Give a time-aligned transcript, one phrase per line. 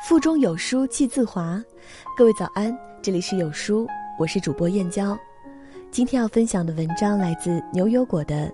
[0.00, 1.62] 腹中有书气自华，
[2.16, 3.86] 各位早安，这里是有书，
[4.18, 5.16] 我是主播燕娇。
[5.90, 8.46] 今天要分享的文章来自牛油果的《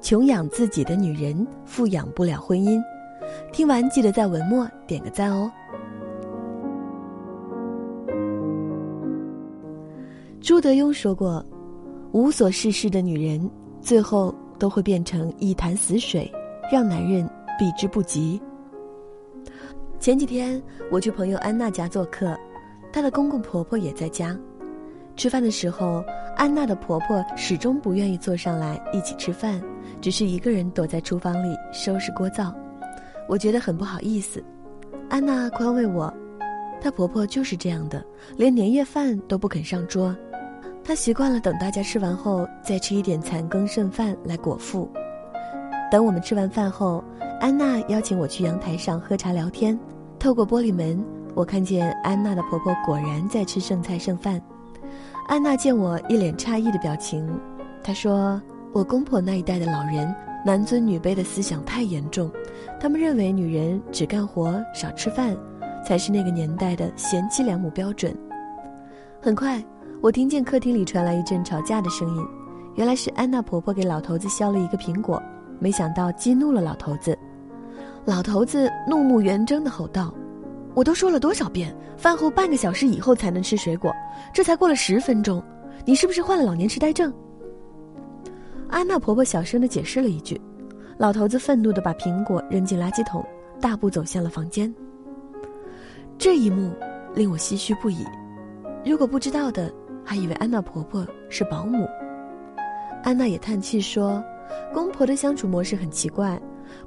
[0.00, 2.78] 穷养自己的女人，富养不了婚姻》。
[3.52, 5.52] 听完记得在文末点个赞哦。
[10.40, 11.44] 朱德庸说过
[12.12, 13.50] ：“无所事事的女人，
[13.82, 16.32] 最后都会变成一潭死水，
[16.72, 17.28] 让男人
[17.58, 18.40] 避之不及。”
[19.98, 22.36] 前几天我去朋友安娜家做客，
[22.92, 24.36] 她的公公婆婆也在家。
[25.16, 26.04] 吃饭的时候，
[26.36, 29.60] 安娜的婆婆始终不愿意坐上来一起吃饭，
[30.00, 32.54] 只是一个人躲在厨房里收拾锅灶。
[33.26, 34.44] 我觉得很不好意思。
[35.08, 36.12] 安娜宽慰我，
[36.80, 38.04] 她婆婆就是这样的，
[38.36, 40.14] 连年夜饭都不肯上桌。
[40.84, 44.88] 她习惯了等大家吃完后再吃一点残羹剩饭来果腹。
[45.90, 47.02] 等我们吃完饭后，
[47.38, 49.78] 安娜邀请我去阳台上喝茶聊天。
[50.18, 51.04] 透过玻璃门，
[51.34, 54.40] 我看见安娜的婆婆果然在吃剩菜剩饭。
[55.28, 57.28] 安娜见我一脸诧异的表情，
[57.82, 58.40] 她说
[58.72, 60.12] ：“我公婆那一代的老人，
[60.46, 62.30] 男尊女卑的思想太严重，
[62.80, 65.36] 他们认为女人只干活少吃饭，
[65.84, 68.16] 才是那个年代的贤妻良母标准。”
[69.20, 69.62] 很快，
[70.00, 72.26] 我听见客厅里传来一阵吵架的声音，
[72.76, 75.22] 原来是安娜婆婆给老头子削了一个苹果，
[75.58, 77.16] 没想到激怒了老头子。
[78.06, 80.14] 老头子怒目圆睁的吼道
[80.74, 83.92] ：“我都说了多少遍，饭后半个小时以后才能吃水果，
[84.32, 85.42] 这才过了十分钟，
[85.84, 87.12] 你是不是患了老年痴呆症？”
[88.70, 90.40] 安娜婆婆小声的解释了一句，
[90.98, 93.26] 老头子愤怒的把苹果扔进垃圾桶，
[93.60, 94.72] 大步走向了房间。
[96.16, 96.72] 这一幕
[97.12, 98.06] 令我唏嘘不已，
[98.84, 99.68] 如果不知道的，
[100.04, 101.88] 还以为安娜婆婆是保姆。
[103.02, 104.22] 安娜也叹气说
[104.72, 106.40] ：“公婆的相处模式很奇怪。”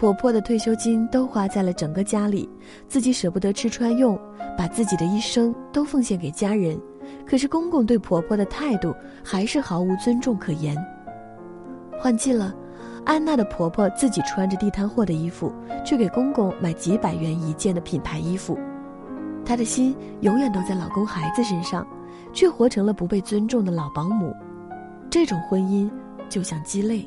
[0.00, 2.48] 婆婆的退休金都花在了整个家里，
[2.88, 4.18] 自己舍不得吃穿用，
[4.56, 6.80] 把自己的一生都奉献给家人。
[7.26, 10.74] 可是公公对婆婆的态度还是毫无尊重可言。
[11.98, 12.54] 换季了，
[13.04, 15.52] 安娜的婆婆自己穿着地摊货的衣服，
[15.84, 18.58] 去给公公买几百元一件的品牌衣服，
[19.44, 21.86] 她的心永远都在老公孩子身上，
[22.32, 24.34] 却活成了不被尊重的老保姆。
[25.10, 25.90] 这种婚姻
[26.30, 27.06] 就像鸡肋。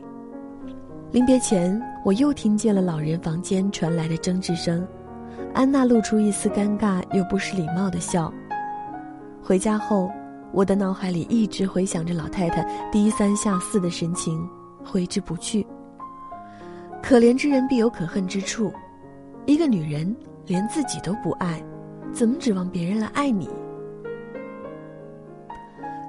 [1.13, 4.83] 临别前，我又听见了老人房间传来的争执声。
[5.53, 8.33] 安娜露出一丝尴尬又不失礼貌的笑。
[9.39, 10.09] 回家后，
[10.51, 14.49] 我的脑海里一直回想着老太太低三下四的神情，
[14.83, 15.63] 挥之不去。
[16.99, 18.73] 可怜之人必有可恨之处，
[19.45, 20.15] 一个女人
[20.47, 21.63] 连自己都不爱，
[22.11, 23.47] 怎么指望别人来爱你？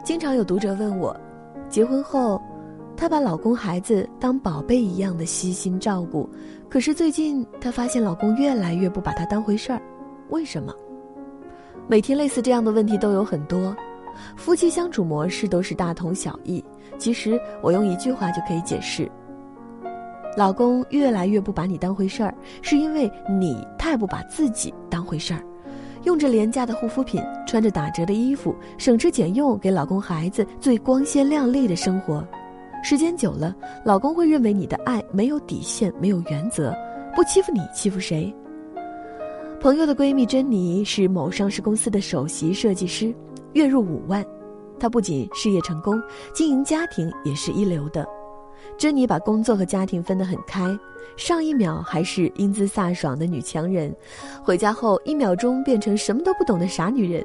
[0.03, 1.15] 经常有读者问我，
[1.69, 2.41] 结婚后。
[2.97, 6.29] 她把老公、孩子当宝贝一样的悉心照顾，
[6.69, 9.83] 可是最近她发现老公越来越不把她当回事儿，
[10.31, 10.73] 为什么？
[11.87, 13.77] 每天类似这样的问题都有很多，
[14.37, 16.65] 夫妻相处模式都是大同小异。
[16.97, 19.11] 其实我用一句话就可以解释：
[20.37, 25.43] 老公越来越不把你当回事儿，是因为你太不把自己当回事儿，
[26.05, 32.27] 用着廉价的护肤品，穿着打折的衣服，省吃俭用给老公、孩子最光鲜亮丽的生活。
[32.85, 36.71] 时间久了，老公会认为你的爱没有底线、没有原则，
[37.17, 38.31] 不欺负你欺负谁？
[39.59, 43.15] 朋友的闺蜜珍妮是某上市公司的首席设计师，
[43.55, 44.23] 月入五万。
[44.79, 45.99] 她不仅事业成功，
[46.35, 48.07] 经营家庭也是一流的。
[48.77, 50.79] 珍妮把工作和家庭分得很开，
[51.17, 53.97] 上一秒还是英姿飒爽的女强人，
[54.43, 57.25] 回家后一秒钟变成什么都不懂的傻女人。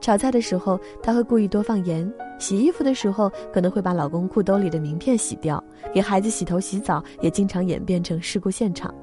[0.00, 2.08] 炒菜的时候，她会故意多放盐；
[2.38, 5.58] 洗衣服的时候，可能会把老公裤兜里的名片洗掉；
[5.92, 8.94] 给孩子洗头洗澡，也经常演变成事故现场。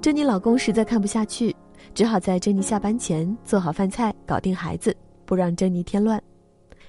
[0.00, 1.54] 珍妮老公实在看不下去，
[1.94, 6.22] 只好在珍妮下班前做好饭菜，搞定孩子，不让珍妮添乱。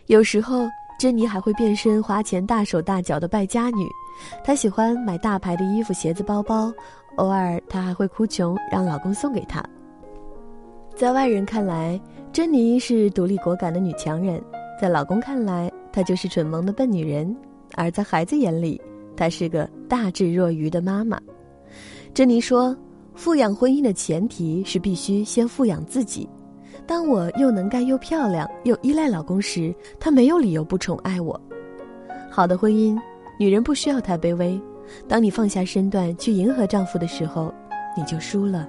[0.07, 0.67] 有时候，
[0.99, 3.87] 珍妮还会变身花钱大手大脚的败家女。
[4.43, 6.71] 她喜欢买大牌的衣服、鞋子、包包，
[7.17, 9.63] 偶尔她还会哭穷，让老公送给她。
[10.95, 11.99] 在外人看来，
[12.35, 14.37] 珍妮是独立果敢的女强人；
[14.77, 17.33] 在老公看来，她就是蠢萌的笨女人；
[17.75, 18.81] 而在孩子眼里，
[19.15, 21.17] 她是个大智若愚的妈妈。
[22.13, 22.75] 珍妮说
[23.15, 26.27] ：“富养婚姻的前提是必须先富养自己。
[26.85, 31.39] 当我又能干又漂亮又依赖老公时，他没有理由不宠爱我。
[32.29, 32.99] 好的婚姻，
[33.39, 34.59] 女人不需要太卑微。
[35.07, 37.49] 当你放下身段去迎合丈夫的时候，
[37.95, 38.67] 你就输了。”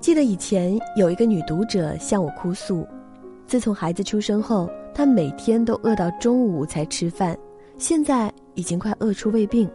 [0.00, 2.88] 记得以前有一个女读者向我哭诉，
[3.46, 7.36] 自从孩子出生后，她每天都饿到中午才吃饭，
[7.76, 9.70] 现在已经快饿出胃病。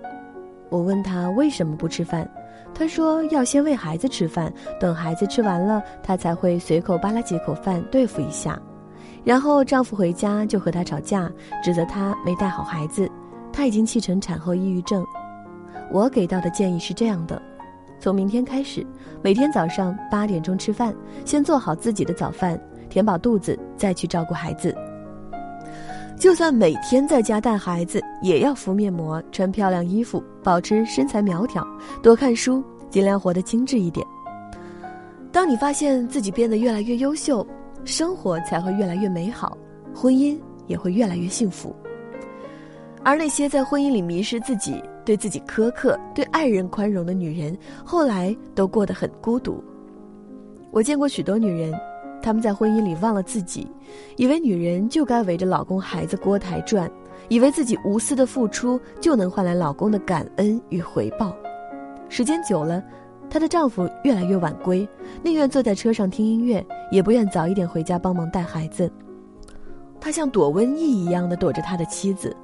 [0.69, 2.27] 我问她为什么不吃饭，
[2.73, 8.59] 她说要先喂孩子吃饭，等孩子吃完了，她才会随口扒拉几口饭对付一下。
[9.23, 11.31] 然后丈夫回家就和她吵架，
[11.63, 13.07] 指责她没带好孩子，
[13.53, 15.05] 她已经气成产后抑郁症。
[15.91, 17.39] 我给到的建议是这样的：
[17.99, 18.85] 从明天开始，
[19.21, 20.93] 每天早上八点钟吃饭，
[21.25, 22.59] 先做好自己的早饭，
[22.89, 24.75] 填饱肚子，再去照顾孩子。
[26.17, 31.65] 就算每天在家带孩子，也要敷面膜、穿漂亮衣服，保持身材苗条，
[32.01, 34.05] 多看书，尽量活得精致一点。
[35.31, 37.45] 当你发现自己变得越来越优秀，
[37.83, 39.57] 生活才会越来越美好，
[39.93, 41.75] 婚姻也会越来越幸福。
[43.03, 49.63] 而那些在婚姻里迷失自己、对自己苛刻、对爱人宽容的女人，后来都过得很孤独。
[50.71, 51.73] 我见过许多女人。
[52.21, 53.67] 他们在婚姻里忘了自己，
[54.17, 56.89] 以为女人就该围着老公孩子锅台转，
[57.29, 61.37] 以为自己无私的付出就能换来老公的感恩与回报。
[62.09, 62.83] 时间久了，
[63.29, 64.89] 她的丈夫越来越晚归，
[65.21, 68.91] 宁愿坐在车上听音乐，也不愿早一点回家帮忙带孩子。
[69.99, 72.35] 他像躲瘟疫一样的躲着他的妻子，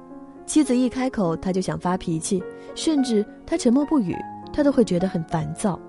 [0.52, 2.44] 妻子一开口他就想发脾气，
[2.74, 4.14] 甚至他沉默不语，
[4.52, 5.80] 他都会觉得很烦躁。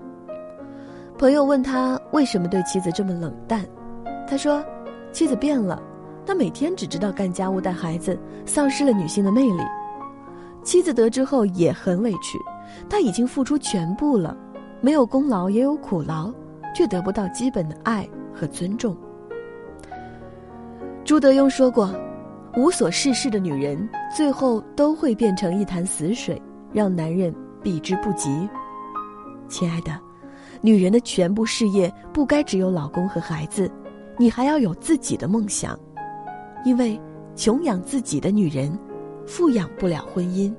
[1.18, 3.62] 朋友问他为什么对妻子这么冷淡。
[4.26, 4.64] 他说
[5.12, 5.82] ：“妻子变了，
[6.24, 9.60] 她每天只知道干家务、带孩子，丧失了女性的魅力。”
[10.64, 12.38] 妻子得知后也很委屈，
[12.88, 14.34] 她已经付出全部了，
[14.80, 16.32] 没有功劳也有苦劳，
[16.74, 18.96] 却得不到基本的爱和尊重。
[21.04, 21.94] 朱德庸说过
[22.56, 26.40] ：“无所事事的女人，最后都会变成一潭死水，
[26.72, 28.48] 让男人避之不及。”
[29.48, 29.98] 亲爱的，
[30.60, 33.70] 女人的全部事业不该只有老公和孩子。
[34.16, 35.76] 你还要有自己的梦想，
[36.64, 37.00] 因为
[37.34, 38.78] 穷养自己的女人，
[39.26, 40.54] 富养不了婚姻。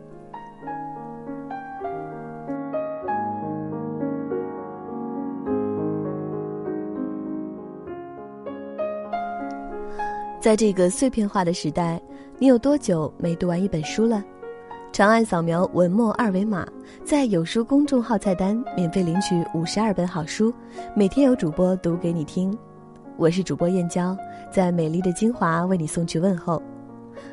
[10.45, 11.99] 在这个碎片化的时代，
[12.37, 14.23] 你有多久没读完一本书了？
[14.91, 16.67] 长按扫描文末二维码，
[17.03, 20.53] 在有书公众号菜单免费领取五十二本好书，
[20.95, 22.55] 每天有主播读给你听。
[23.17, 24.15] 我是主播燕娇，
[24.51, 26.61] 在美丽的金华为你送去问候。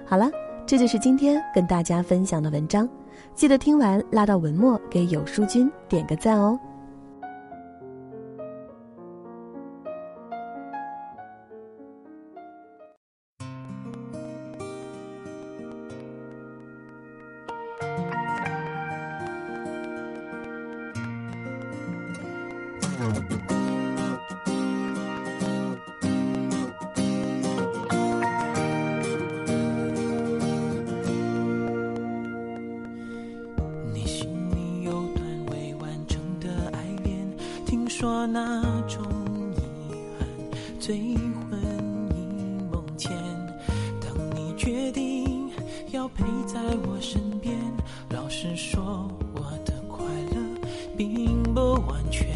[0.07, 0.31] 好了，
[0.65, 2.89] 这就是今天跟大家分享的文章，
[3.35, 6.59] 记得听完拉到文末给有书君点个赞哦。
[38.03, 39.01] 说那种
[39.55, 39.61] 遗
[40.19, 40.27] 憾，
[40.81, 41.57] 最婚
[42.11, 43.13] 姻梦前。
[44.01, 45.49] 当你决定
[45.93, 47.57] 要陪在我身边，
[48.11, 50.05] 老实说，我的快
[50.35, 50.37] 乐
[50.97, 52.27] 并不完全。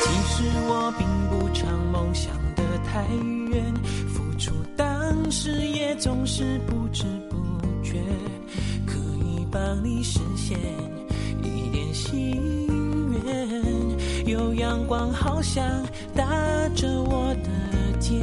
[0.00, 3.04] 其实我并不常梦想的太
[3.52, 3.74] 远，
[4.08, 7.36] 付出当时也总是不知不
[7.84, 8.02] 觉，
[8.86, 8.96] 可
[9.26, 10.56] 以帮你实现。
[11.96, 12.68] 心
[13.24, 15.64] 愿有阳光，好像
[16.14, 16.24] 打
[16.74, 17.48] 着我的
[17.98, 18.20] 肩。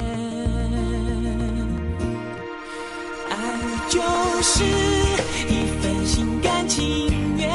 [3.30, 3.36] 爱
[3.90, 4.00] 就
[4.44, 4.64] 是
[5.50, 7.50] 一份心甘情愿，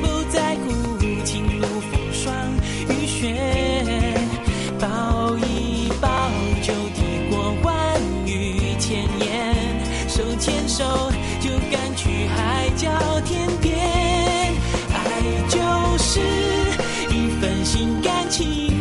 [0.00, 2.34] 不在乎情路风霜。
[2.88, 3.36] 雨雪，
[4.80, 6.08] 抱一抱
[6.62, 9.54] 就抵过万语千言，
[10.08, 11.11] 手牵手
[17.64, 18.71] 心甘情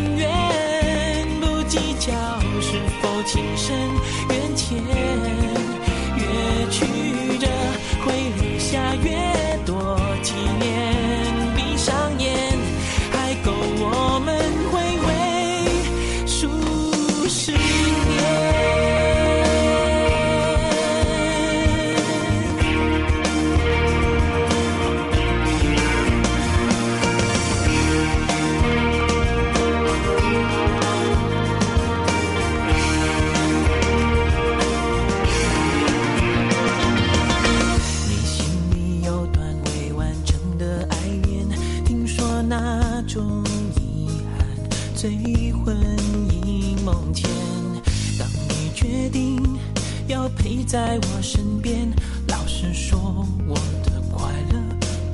[50.63, 51.91] 在我身边，
[52.27, 53.91] 老实说，我的。
[54.13, 54.59] 快乐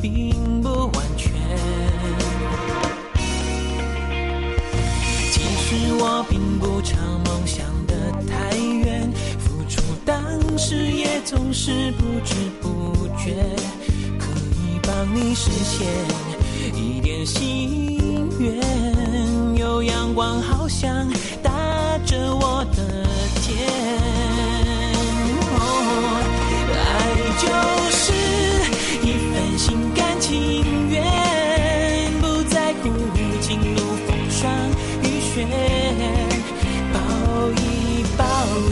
[0.01, 1.31] 并不完全。
[5.31, 13.35] 其实我并不常梦想的太远，付出当时也总是不知不觉，
[14.19, 15.87] 可以帮你实现
[16.73, 19.55] 一点心愿。
[19.55, 21.07] 有阳光，好像
[21.43, 21.51] 打
[21.99, 23.05] 着我的
[23.41, 24.56] 肩。
[27.37, 27.47] 就
[27.91, 28.11] 是
[29.03, 31.03] 一份心甘情愿，
[32.19, 32.89] 不在乎
[33.41, 34.51] 情路风霜
[35.03, 35.45] 雨雪，
[36.91, 36.97] 抱
[37.61, 38.23] 一抱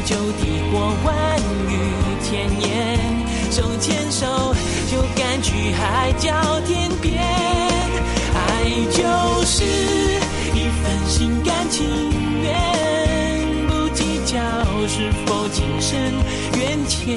[0.06, 0.42] 就抵
[0.72, 0.74] 过
[1.06, 1.38] 万
[1.70, 1.72] 语
[2.24, 3.00] 千言，
[3.52, 4.26] 手牵手
[4.92, 7.22] 就敢去海角天边。
[8.34, 8.40] 爱
[8.92, 9.00] 就
[9.46, 9.64] 是
[10.54, 11.86] 一份心甘情
[12.42, 14.34] 愿，不计较
[14.88, 16.12] 是否情深
[16.60, 17.16] 缘浅，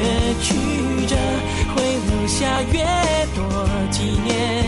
[0.00, 0.54] 越曲
[1.06, 1.16] 折
[1.74, 2.84] 会留下越
[3.34, 4.59] 多纪念。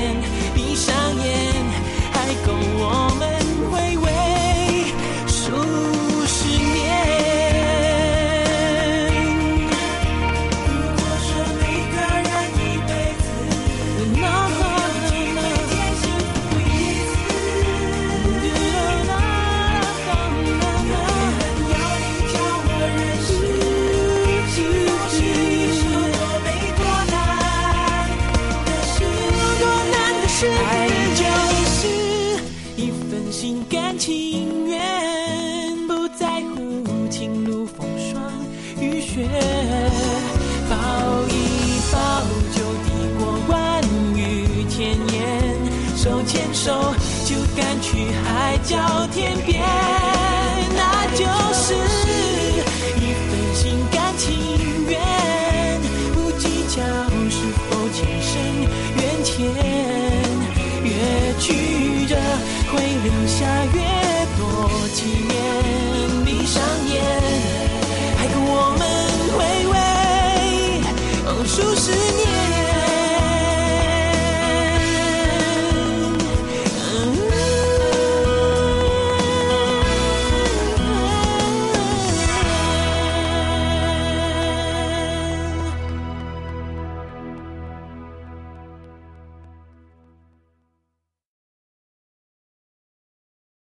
[47.24, 49.62] 就敢去海角天边，
[50.74, 51.24] 那就
[51.54, 51.72] 是
[52.98, 54.28] 一份心甘情
[54.88, 55.00] 愿，
[56.12, 56.82] 不计较
[57.30, 57.36] 是
[57.70, 58.32] 否情深
[58.96, 59.32] 缘浅，
[60.82, 60.90] 越
[61.38, 62.16] 曲折
[62.72, 62.74] 会
[63.04, 63.78] 留下越
[64.36, 64.42] 多
[64.92, 65.32] 纪念。
[66.24, 66.92] 闭上眼，
[68.18, 68.82] 还供我们
[69.38, 69.74] 回味，
[71.46, 72.31] 数十年。